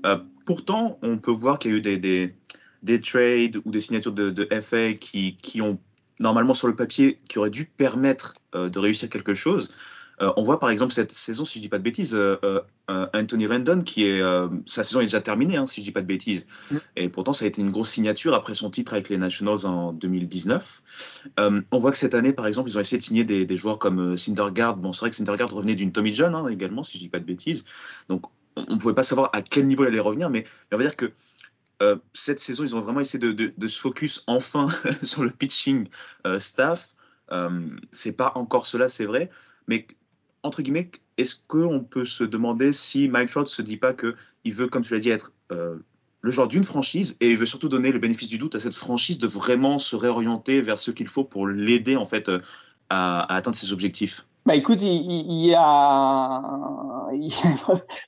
[0.05, 2.37] Euh, pourtant, on peut voir qu'il y a eu des,
[2.83, 5.79] des, trades ou des signatures de, de FA qui, qui ont
[6.19, 9.69] normalement sur le papier, qui auraient dû permettre euh, de réussir quelque chose.
[10.21, 13.07] Euh, on voit par exemple cette saison, si je dis pas de bêtises, euh, euh,
[13.13, 14.21] Anthony Rendon, qui est
[14.65, 16.45] sa saison est déjà terminée, hein, si je dis pas de bêtises.
[16.71, 16.77] Mm.
[16.97, 19.93] Et pourtant, ça a été une grosse signature après son titre avec les Nationals en
[19.93, 21.23] 2019.
[21.37, 24.17] on voit que cette année, par exemple, ils ont essayé de signer des, joueurs comme
[24.17, 24.77] Syndergaard.
[24.77, 27.19] Bon, c'est vrai que Syndergaard revenait d'une Tommy John hein, également, si je dis pas
[27.19, 27.65] de bêtises.
[28.07, 30.83] Donc, on ne pouvait pas savoir à quel niveau il allait revenir, mais on va
[30.83, 31.11] dire que
[32.13, 34.67] cette saison, ils ont vraiment essayé de, se focus enfin
[35.03, 35.87] sur le pitching
[36.37, 36.93] staff.
[37.91, 39.29] c'est pas encore cela, c'est vrai,
[39.67, 39.87] mais
[40.43, 44.67] entre guillemets, est-ce qu'on peut se demander si Mike Trout se dit pas qu'il veut,
[44.67, 45.77] comme tu l'as dit, être euh,
[46.21, 48.75] le genre d'une franchise et il veut surtout donner le bénéfice du doute à cette
[48.75, 52.39] franchise de vraiment se réorienter vers ce qu'il faut pour l'aider en fait euh,
[52.89, 54.25] à, atteindre ses objectifs?
[54.45, 56.41] Bah écoute, il, y a,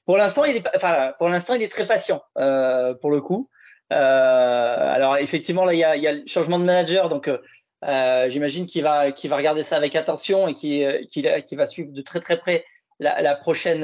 [0.05, 1.13] pour l'instant il est, enfin
[1.55, 3.45] il est très patient euh, pour le coup.
[3.91, 7.29] Alors effectivement là il y, a, le changement de manager donc
[7.83, 12.19] euh, j'imagine qu'il va, va regarder ça avec attention et qu'il va suivre de très
[12.19, 12.65] très près
[12.99, 13.81] la, prochaine,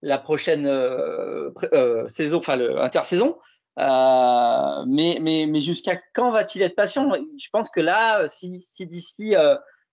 [0.00, 3.38] la prochaine euh, euh, saison, enfin l'intersaison.
[3.76, 7.10] mais mais, mais jusqu'à quand va-t-il être patient?
[7.12, 8.64] Je pense que là, si,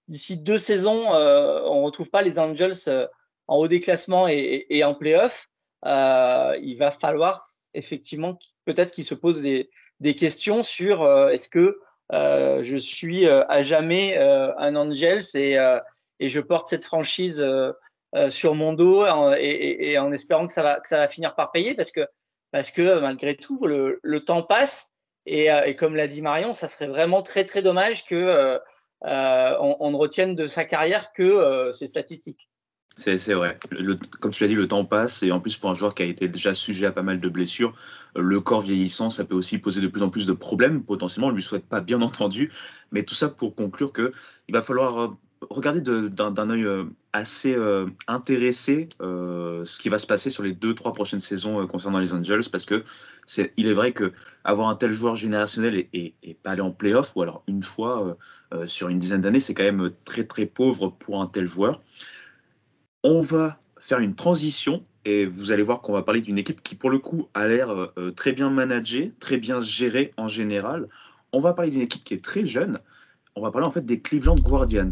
[0.08, 3.08] d'ici deux saisons, on ne retrouve pas les Angels
[3.48, 5.50] en haut des classements et, et en playoff,
[5.84, 9.70] il va falloir effectivement peut-être qu'il se pose des,
[10.16, 11.80] questions sur est-ce que
[12.12, 15.58] euh, je suis euh, à jamais euh, un Angels et,
[16.20, 17.46] je porte cette franchise
[18.30, 19.06] sur mon dos
[19.38, 22.06] et, en espérant que ça va, finir par payer parce que,
[22.52, 24.92] parce que malgré tout, le, temps passe
[25.26, 28.60] et, et comme l'a dit Marion, ça serait vraiment très très dommage que
[29.02, 32.50] on, on, ne retienne de sa carrière que ses statistiques.
[33.00, 33.58] C'est vrai.
[34.20, 36.06] comme tu l'as dit, le temps passe et en plus pour un joueur qui a
[36.06, 37.74] été déjà sujet à pas mal de blessures,
[38.14, 41.28] le corps vieillissant, ça peut aussi poser de plus en plus de problèmes potentiellement.
[41.28, 42.52] On ne lui souhaite pas, bien entendu.
[42.92, 44.12] Mais tout ça pour conclure que
[44.50, 45.08] il va falloir euh,
[45.50, 46.84] regarder d'un œil euh,
[47.14, 52.00] assez euh, intéressé ce qui va se passer sur les deux trois prochaines saisons concernant
[52.00, 52.84] les Angels parce que
[53.58, 54.12] il est vrai que
[54.44, 58.18] avoir un tel joueur générationnel et, et, pas aller en playoff ou alors une fois
[58.68, 61.82] sur une dizaine d'années c'est quand même très très pauvre pour un tel joueur.
[63.06, 66.76] On va faire une transition et vous allez voir qu'on va parler d'une équipe qui,
[66.76, 70.86] pour le coup, a l'air euh, très bien managée, très bien gérée en général.
[71.32, 72.78] On va parler d'une équipe qui est très jeune.
[73.38, 74.92] On va parler en fait des Cleveland Guardians.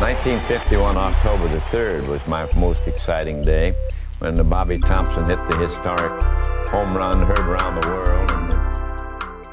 [0.00, 3.72] 1951 October the 3rd was my most exciting day
[4.18, 6.20] when the Bobby Thompson hit the historic
[6.72, 8.32] home run heard around the world.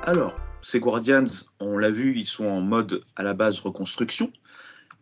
[0.08, 4.32] Alors, ces Guardians, on l'a vu, ils sont en mode à la base reconstruction.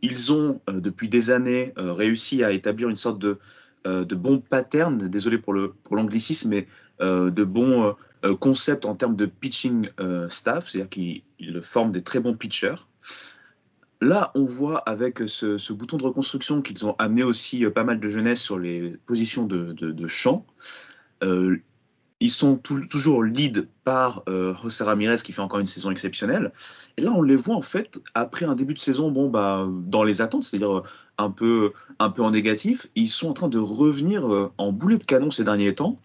[0.03, 3.39] Ils ont, euh, depuis des années, euh, réussi à établir une sorte de,
[3.87, 6.67] euh, de bon pattern, désolé pour l'anglicisme, pour mais
[7.01, 7.95] de bons
[8.39, 9.89] concepts en termes de pitching
[10.29, 12.87] staff, c'est-à-dire qu'ils forment des très bons pitchers.
[13.99, 18.07] Là, on voit avec ce, bouton de reconstruction qu'ils ont amené aussi pas mal de
[18.07, 20.45] jeunesse sur les positions de, de, de champ.
[22.23, 26.53] Ils sont toujours lead par euh, José Ramirez qui fait encore une saison exceptionnelle.
[26.95, 30.05] Et là, on les voit en fait après un début de saison, bon bah dans
[30.05, 30.83] les attentes, c'est-à-dire euh,
[31.17, 32.87] un peu un peu en négatif.
[32.95, 35.99] Ils sont en train de revenir euh, en boulet de canon ces derniers temps.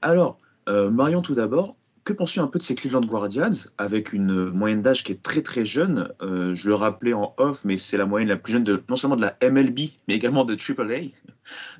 [0.00, 1.76] Alors, Marion, tout d'abord,
[2.08, 5.42] que penses-tu un peu de ces Cleveland Guardians avec une moyenne d'âge qui est très
[5.42, 8.82] très jeune Je le rappelais en off, mais c'est la moyenne la plus jeune de
[8.88, 11.10] non seulement de la MLB, mais également de AAA.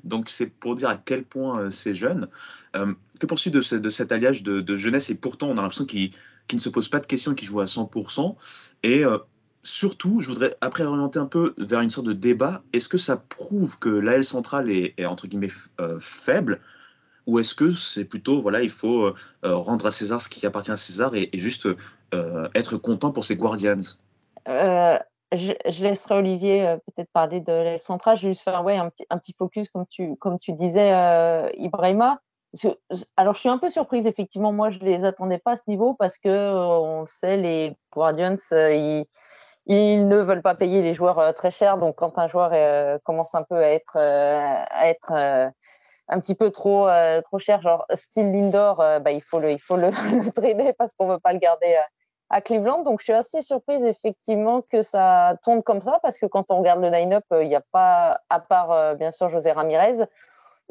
[0.03, 2.27] Donc c'est pour dire à quel point c'est jeune.
[2.73, 5.09] Que penses-tu de, de, cet alliage de, jeunesse?
[5.09, 6.11] Et pourtant on a l'impression qu'il
[6.53, 8.35] ne se pose pas de questions qu'il joue à 100%
[8.83, 9.17] Et euh,
[9.63, 12.61] surtout, je voudrais après orienter un peu vers une sorte de débat.
[12.71, 16.61] Est-ce que ça prouve que l'AL centrale est, entre guillemets euh, faible?
[17.29, 19.13] Ou est-ce que c'est plutôt, voilà, il faut euh,
[19.43, 21.67] rendre à César ce qui appartient à César et, juste
[22.55, 23.97] être content pour ses Guardians?
[25.31, 28.17] Je, laisserai Olivier peut-être parler de l'AL centrale.
[28.17, 30.89] Je vais juste faire ouais, un, petit, un petit focus, comme tu, comme tu disais,
[31.55, 32.19] Ibrahima
[33.15, 34.51] alors, je suis un peu surprise, effectivement.
[34.51, 37.37] Moi, je ne les attendais pas à ce niveau parce que, euh, on le sait,
[37.37, 39.05] les Guardians, euh,
[39.67, 41.77] ils, ne veulent pas payer les joueurs euh, très cher.
[41.77, 42.51] Donc, quand un joueur
[43.03, 45.51] commence un peu à être, à être
[46.09, 46.87] un petit peu trop,
[47.23, 49.91] trop cher, genre style Lindor, bah, il faut le, il faut le,
[50.31, 51.75] trader parce qu'on veut pas le garder
[52.29, 52.81] à Cleveland.
[52.81, 56.57] Donc, je suis assez surprise, effectivement, que ça tourne comme ça parce que quand on
[56.57, 60.05] regarde le line-up, il n'y a pas, à part, bien sûr, José Ramirez,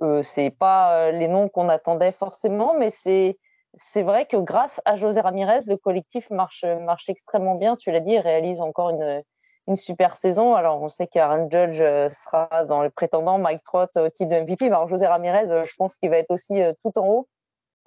[0.03, 3.38] euh, c'est pas euh, les noms qu'on attendait forcément, mais c'est
[3.74, 7.77] c'est vrai que grâce à José Ramirez, le collectif marche, marche extrêmement bien.
[7.77, 9.22] Tu l'as dit, réalise encore une,
[9.68, 10.54] une super saison.
[10.54, 14.40] Alors, on sait qu'Aaron Judge euh, sera dans les prétendants, Mike Trott au titre de
[14.40, 14.66] MVP.
[14.66, 17.28] Alors, José Ramirez, je pense qu'il va être aussi tout en haut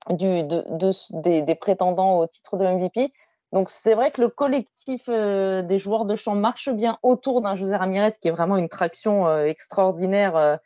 [0.09, 3.09] des, prétendants au titre de MVP.
[3.51, 7.75] Donc, c'est vrai que le collectif des joueurs de champ marche bien autour d'un José
[7.75, 10.59] Ramirez qui est vraiment une traction extraordinaire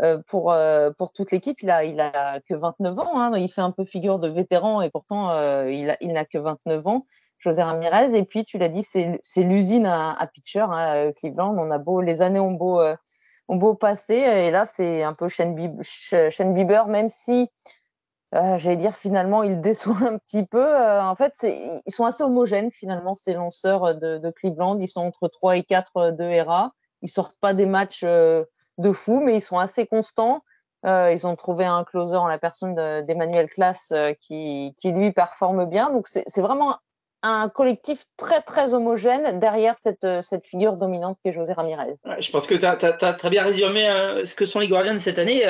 [0.00, 1.60] euh, pour, euh, pour toute l'équipe.
[1.62, 3.20] Il a, il a que 29 ans.
[3.20, 6.38] Hein, il fait un peu figure de vétéran et pourtant, euh, il, il n'a que
[6.38, 7.06] 29 ans.
[7.42, 8.16] José Ramirez.
[8.16, 11.54] Et puis, tu l'as dit, c'est l'usine à, à, pitcher, hein, Cleveland.
[11.58, 12.82] On a beau, les années ont beau,
[13.48, 14.14] ont beau passer.
[14.14, 17.50] Et là, c'est un peu Shane Bieber, même si,
[18.32, 20.76] j'allais dire, finalement, il déçoit un petit peu.
[20.76, 24.78] en fait, ils sont assez homogènes, finalement, ces lanceurs de, de, Cleveland.
[24.78, 26.72] Ils sont entre 3 et 4 de ERA.
[27.02, 30.42] Ils sortent pas des matchs de fou, mais ils sont assez constants.
[30.84, 35.12] Euh, ils ont trouvé un closer en la personne d'Emmanuel Classe euh, qui, qui, lui
[35.12, 35.90] performe bien.
[35.90, 36.76] Donc c'est vraiment
[37.22, 41.96] un collectif très très homogène derrière cette, cette figure dominante qui est José Ramirez.
[42.18, 45.18] Je pense que tu as, très bien résumé euh, ce que sont les Guardians cette
[45.18, 45.44] année.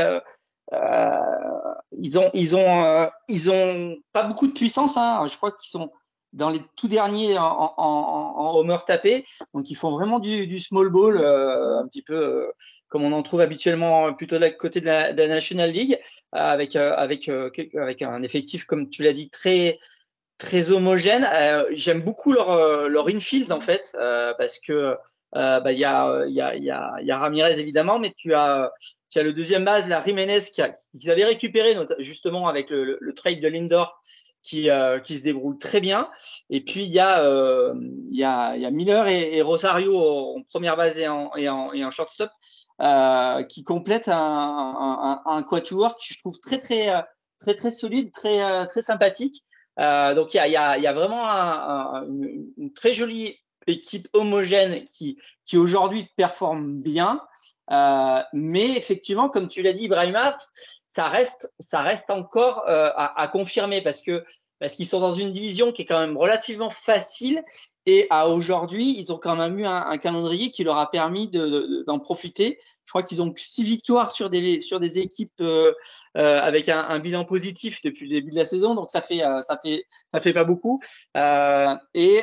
[1.92, 4.96] ils ont ils ont ils ont pas beaucoup de puissance.
[4.96, 5.24] Hein.
[5.26, 5.90] Je crois qu'ils sont
[6.32, 9.24] dans les tout derniers en, en, homer tapé.
[9.54, 12.52] Donc, ils font vraiment du, small ball, euh, un petit peu euh,
[12.88, 15.98] comme on en trouve habituellement plutôt de la côté de la, de la National League,
[16.32, 19.78] avec, euh, avec, avec un effectif, comme tu l'as dit, très,
[20.42, 21.26] très homogène.
[21.70, 23.96] J'aime beaucoup leur, leur infield, en fait,
[24.38, 24.96] parce que
[25.32, 26.64] bah, il y, a, y, a, y,
[27.06, 28.72] y a Ramirez, évidemment, mais tu as,
[29.10, 33.48] tu as le deuxième base, la Jiménez, qu'ils avaient récupéré justement avec le, trade de
[33.48, 34.00] Lindor
[34.42, 36.10] qui, euh, qui se débrouille très bien.
[36.50, 37.74] Et puis, il y a, euh,
[38.10, 42.30] il a, Miller et, Rosario en première base et en, et en, et en shortstop
[42.80, 47.04] euh, qui complètent un, un, un, quatuor qui je trouve très, très,
[47.38, 49.44] très, très solide, très, euh, très sympathique.
[49.78, 53.38] Euh, donc, il y a, y a, y a vraiment un, une, une, très jolie
[53.66, 57.20] équipe homogène qui, qui aujourd'hui performe bien.
[57.70, 60.36] Euh, mais effectivement, comme tu l'as dit, Ibrahima,
[60.86, 64.24] ça reste, ça reste encore euh, à, à, confirmer parce que
[64.62, 67.42] parce qu'ils sont dans une division qui est quand même relativement facile
[67.84, 71.40] et à aujourd'hui, ils ont quand même eu un, calendrier qui leur a permis d'en
[71.40, 72.58] de, de, profiter.
[72.84, 75.72] Je crois qu'ils ont six victoires sur des sur des équipes euh,
[76.16, 79.40] euh, avec un, bilan positif depuis le début de la saison, donc ça fait euh,
[79.40, 80.80] ça fait ça fait pas beaucoup.
[81.16, 82.20] Et,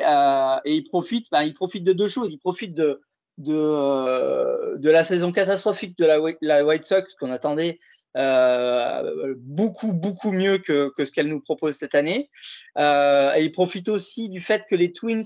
[0.64, 2.32] ils profitent, ben, ils profitent de deux choses.
[2.32, 3.02] Ils profitent de
[3.36, 7.78] de, de la saison catastrophique de la, la White Sox qu'on attendait
[8.16, 12.30] euh, beaucoup, beaucoup mieux que, que ce qu'elle nous propose cette année.
[12.78, 15.22] Euh, et ils profitent aussi du fait que les Twins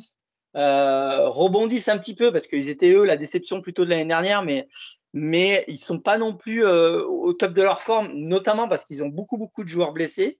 [0.56, 4.42] euh, rebondissent un petit peu parce qu'ils étaient eux la déception plutôt de l'année dernière,
[4.42, 4.68] mais
[5.16, 9.08] mais ils sont pas non plus au top de leur forme, notamment parce qu'ils ont
[9.08, 10.38] beaucoup beaucoup de joueurs blessés.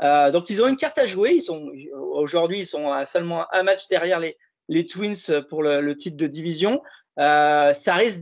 [0.00, 1.32] donc ils ont une carte à jouer.
[1.34, 5.94] Ils sont aujourd'hui ils sont à seulement un match derrière les, les Twins pour le,
[5.94, 6.82] titre de division.
[7.18, 8.20] ça risque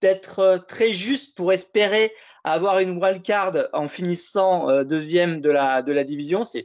[0.00, 2.12] d'être très juste pour espérer
[2.44, 6.42] avoir une wild card en finissant deuxième de la de la division.
[6.44, 6.64] C'est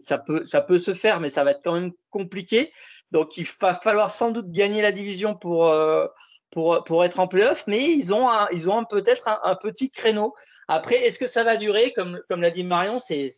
[0.00, 2.72] ça peut, ça peut se faire, mais ça va être quand même compliqué.
[3.10, 6.06] Donc, il va falloir sans doute gagner la division pour, euh,
[6.50, 10.34] pour, pour être en playoff, mais ils ont, ils ont peut-être un, petit créneau.
[10.68, 11.92] Après, est-ce que ça va durer?
[11.94, 13.30] Comme, comme l'a dit Marion, c'est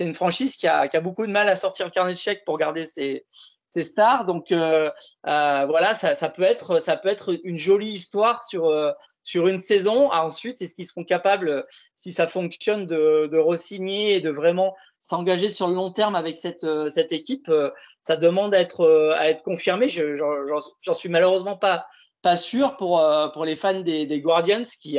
[0.00, 2.44] une franchise qui a, qui a, beaucoup de mal à sortir le carnet de chèques
[2.44, 3.24] pour garder ses,
[3.74, 4.24] ses stars.
[4.24, 4.88] Donc, euh,
[5.26, 8.72] euh, voilà, ça, ça, peut être, ça peut être une jolie histoire sur,
[9.24, 10.10] sur une saison.
[10.12, 14.76] Ah, ensuite, est-ce qu'ils seront capables, si ça fonctionne, de, de re-signer et de vraiment
[15.00, 18.82] s'engager sur le long terme avec cette, euh, cette équipe euh, Ça demande à être,
[18.82, 19.88] euh, à être confirmé.
[19.88, 21.86] Je J'en suis malheureusement pas,
[22.22, 24.98] pas sûr pour, pour les fans des, des Guardians qui,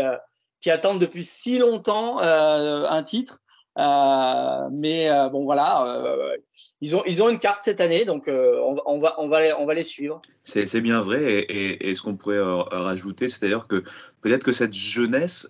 [0.59, 3.39] qui attendent depuis si longtemps un titre.
[3.77, 6.37] Euh, mais euh, bon, voilà, euh,
[6.79, 9.65] ils, ont, ils ont une carte cette année, donc on, va, on, va les, on
[9.65, 10.21] va les suivre.
[10.43, 13.83] C'est bien vrai, et, et, ce qu'on pourrait rajouter, c'est d'ailleurs que
[14.21, 15.47] peut-être que cette jeunesse,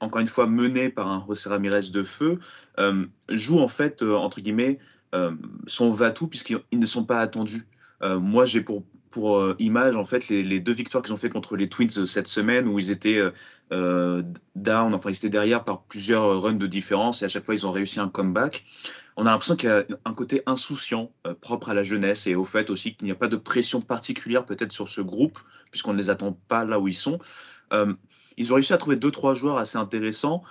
[0.00, 2.38] encore une fois menée par un José Ramirez de feu,
[3.28, 4.78] joue en fait, entre guillemets,
[5.66, 7.66] son va-tout, puisqu'ils ne sont pas attendus.
[8.02, 8.82] moi, j'ai pour,
[9.16, 12.04] pour euh, image en fait les, deux victoires qu'ils ont fait contre les Twins euh,
[12.04, 13.18] cette semaine où ils étaient
[13.72, 14.22] euh,
[14.56, 17.66] down, enfin ils étaient derrière par plusieurs runs de différence et à chaque fois ils
[17.66, 18.66] ont réussi un comeback.
[19.16, 22.44] On a l'impression qu'il y a un côté insouciant propre à la jeunesse et au
[22.44, 25.38] fait aussi qu'il n'y a pas de pression particulière peut-être sur ce groupe
[25.70, 27.18] puisqu'on ne les attend pas là où ils sont.
[28.36, 30.42] ils ont réussi à trouver deux trois joueurs assez intéressants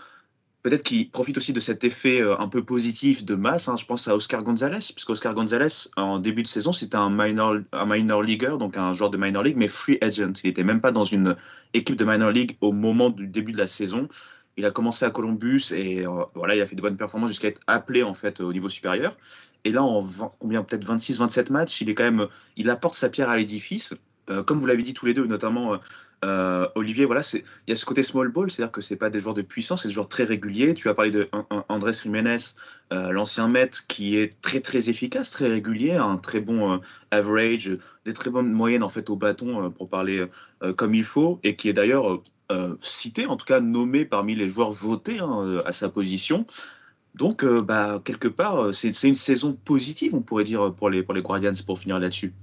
[0.66, 3.70] peut-être qu'il profite aussi de cet effet euh, un peu positif de masse.
[3.70, 3.78] Hein.
[3.78, 7.58] Je pense à Oscar Gonzalez, puisque Oscar Gonzalez, en début de saison, c'était un minor,
[7.72, 10.34] un leaguer, donc un joueur de minor league, mais free agent.
[10.44, 11.36] Il n'était même pas dans une
[11.76, 14.08] équipe de minor league au moment du début de la saison.
[14.58, 17.50] Il a commencé à Columbus et euh, voilà, il a fait de bonnes performances jusqu'à
[17.50, 19.16] être appelé en fait au niveau supérieur.
[19.66, 20.02] Et là, en
[20.40, 20.64] combien?
[20.64, 22.26] Peut-être 26-27 matchs, il est quand même,
[22.58, 23.94] il apporte sa pierre à l'édifice.
[24.30, 25.80] Euh, comme vous l'avez dit tous les deux, notamment
[26.26, 29.20] euh, Olivier, voilà, il y a ce côté small ball, c'est-à-dire que c'est pas des
[29.20, 30.74] joueurs de puissance, c'est des joueurs très réguliers.
[30.74, 31.30] Tu as parlé de
[31.70, 32.38] Andrés Jiménez,
[32.94, 36.78] euh, l'ancien maître, qui est très très efficace, très régulier, un très bon euh,
[37.12, 40.26] average, des très bonnes moyennes en fait au bâton pour parler
[40.78, 42.22] comme il faut, et qui est d'ailleurs
[42.82, 46.46] cité, en tout cas nommé parmi les joueurs votés hein, à sa position.
[47.16, 51.22] Donc, bah, quelque part, c'est une saison positive, on pourrait dire, pour les, pour les
[51.22, 52.34] Guardians, pour finir là-dessus.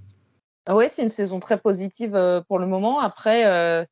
[0.66, 3.00] Ah ouais, c'est une saison très positive euh, pour le moment.
[3.00, 3.84] Après, euh,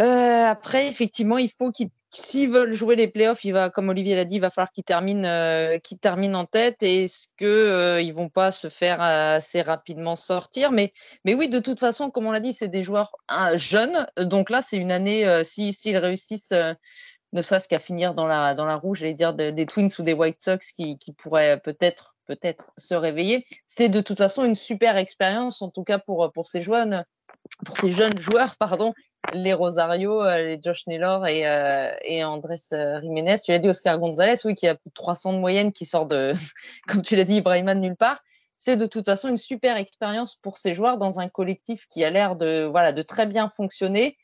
[0.00, 4.16] euh, après, effectivement, il faut qu'ils, s'ils veulent jouer les playoffs, il va, comme Olivier
[4.16, 6.82] l'a dit, il va falloir qu'ils terminent, qu'ils terminent en tête.
[6.82, 10.72] Est-ce que ils vont pas se faire assez rapidement sortir?
[10.72, 10.92] Mais,
[11.26, 14.06] mais oui, de toute façon, comme on l'a dit, c'est des joueurs hein, jeunes.
[14.16, 15.44] Donc là, c'est une année.
[15.44, 16.54] si s'ils réussissent
[17.32, 20.12] ne serait-ce qu'à finir dans la, dans la rouge, j'allais dire des Twins ou des
[20.12, 23.44] White Sox qui, pourraient peut-être peut-être se réveiller.
[23.66, 27.04] C'est de toute façon une super expérience, en tout cas pour, pour, ces, jeunes,
[27.64, 28.94] pour ces jeunes joueurs, pardon,
[29.32, 33.36] les Rosario, euh, les Josh Naylor et, euh, et Andrés euh, Jiménez.
[33.44, 36.06] Tu l'as dit, Oscar Gonzalez, oui, qui a plus de 300 de moyenne, qui sort
[36.06, 36.32] de,
[36.88, 38.20] comme tu l'as dit, Ibrahima de nulle part.
[38.56, 42.10] C'est de toute façon une super expérience pour ces joueurs dans un collectif qui a
[42.10, 44.18] l'air de, voilà, de très bien fonctionner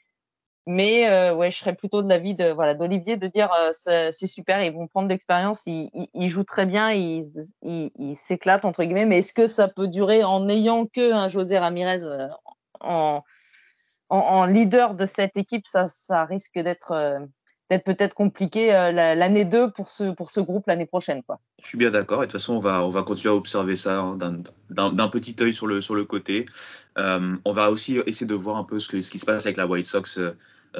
[0.66, 4.26] mais euh, ouais, je serais plutôt de l'avis de voilà d'Olivier de dire euh, c'est
[4.26, 9.06] super, ils vont prendre de l'expérience, ils, jouent très bien, ils s'éclatent entre guillemets.
[9.06, 12.26] Mais est-ce que ça peut durer en n'ayant que un José Ramirez euh,
[12.80, 17.20] en, leader de cette équipe Ça, ça risque d'être
[17.68, 21.24] d'être peut-être compliqué l'année 2 pour ce, pour ce groupe l'année prochaine.
[21.24, 21.40] Quoi.
[21.60, 22.20] Je suis bien d'accord.
[22.20, 24.16] De toute façon, on va, on va continuer à observer ça hein,
[24.70, 26.46] d'un petit œil sur le, sur le côté.
[26.96, 29.56] on va aussi essayer de voir un peu ce, que, ce qui se passe avec
[29.56, 30.36] la White Sox euh,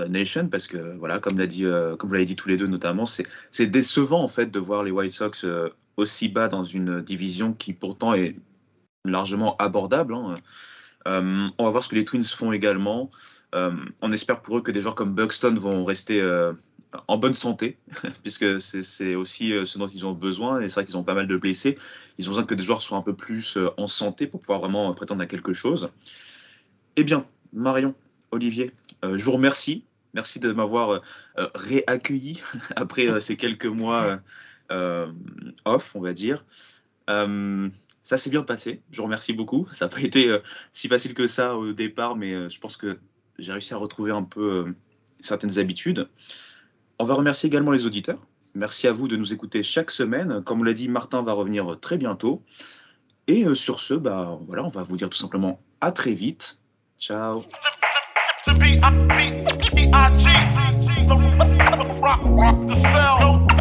[0.09, 2.67] Nation parce que voilà, comme l'a dit, euh, comme vous l'avez dit tous les deux
[2.67, 7.01] notamment, c'est décevant en fait de voir les White Sox euh, aussi bas dans une
[7.01, 8.37] division qui pourtant est
[9.05, 10.15] largement abordable.
[10.15, 10.35] Hein.
[11.07, 13.11] on va voir ce que les Twins font également.
[13.55, 16.21] on espère pour eux que des joueurs comme Buxton vont rester
[17.09, 17.79] en bonne santé,
[18.23, 20.61] puisque c'est aussi ce dont ils ont besoin.
[20.61, 21.79] Et c'est vrai qu'ils ont pas mal de blessés.
[22.19, 24.93] Ils ont besoin que des joueurs soient un peu plus en santé pour pouvoir vraiment
[24.93, 25.89] prétendre à quelque chose.
[26.97, 27.95] Eh bien, Marion,
[28.31, 29.85] Olivier, je vous remercie
[30.17, 31.01] Merci de m'avoir euh,
[31.39, 32.41] euh, réaccueilli
[32.77, 34.19] après euh, ces quelques mois
[35.67, 36.45] off, on va dire.
[37.07, 38.83] ça s'est bien passé.
[38.91, 39.69] Je vous remercie beaucoup.
[39.71, 40.35] Ça n'a pas été
[40.73, 42.99] si facile que ça au départ, mais je pense que
[43.39, 44.75] j'ai réussi à retrouver un peu
[45.21, 46.09] certaines habitudes.
[46.99, 48.27] On va remercier également les auditeurs.
[48.55, 50.43] Merci à vous de nous écouter chaque semaine.
[50.43, 52.43] Comme l'a dit, Martin va revenir très bientôt.
[53.29, 56.61] Et sur ce, bah, voilà, on va vous dire tout simplement à très vite.
[56.99, 57.45] Ciao.
[58.87, 60.23] I B E I G.
[61.09, 63.56] The rock, rock the cell.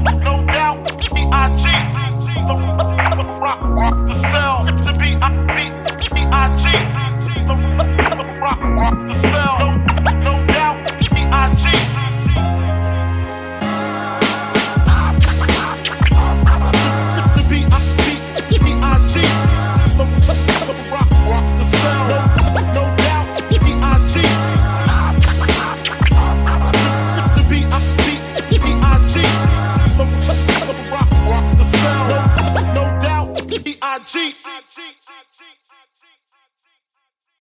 [34.76, 35.24] cheat.